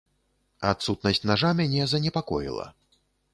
[0.69, 2.67] Адсутнасць нажа мяне занепакоіла.